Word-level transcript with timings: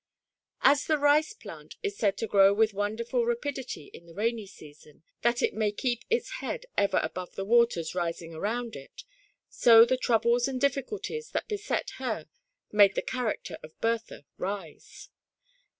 As 0.63 0.87
the 0.87 0.97
rice 0.97 1.33
plant 1.33 1.75
is 1.83 1.95
said 1.95 2.17
to 2.17 2.25
grow 2.25 2.55
with 2.55 2.73
wonderful 2.73 3.23
rapidity 3.23 3.91
in 3.93 4.07
the 4.07 4.15
rainy 4.15 4.47
season, 4.47 5.03
that 5.21 5.43
it 5.43 5.53
may 5.53 5.71
keep 5.71 6.05
its 6.09 6.31
head 6.41 6.65
ever 6.75 6.99
above 7.03 7.35
the 7.35 7.45
waters 7.45 7.93
rising 7.93 8.33
around 8.33 8.75
it, 8.75 9.03
so 9.47 9.85
the 9.85 9.97
troubles 9.97 10.47
and 10.47 10.59
difficulties 10.59 11.29
that 11.29 11.47
beset 11.47 11.91
her 11.99 12.27
made 12.71 12.95
the 12.95 13.03
character 13.03 13.59
of 13.61 13.79
Bertha 13.79 14.25
rise. 14.39 15.09